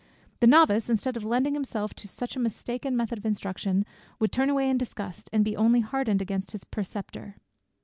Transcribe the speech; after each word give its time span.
The 0.39 0.47
novice, 0.47 0.89
instead 0.89 1.15
of 1.15 1.23
lending 1.23 1.53
himself 1.53 1.93
to 1.93 2.07
such 2.07 2.35
a 2.35 2.39
mistaken 2.39 2.97
method 2.97 3.19
of 3.19 3.25
instruction, 3.27 3.85
would 4.19 4.31
turn 4.31 4.49
away 4.49 4.67
in 4.67 4.79
disgust, 4.79 5.29
and 5.31 5.45
be 5.45 5.55
only 5.55 5.81
hardened 5.81 6.23
against 6.23 6.53
his 6.53 6.63
preceptor. 6.63 7.35